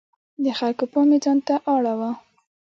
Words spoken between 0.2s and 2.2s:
د خلکو پام یې ځانته اړاوه.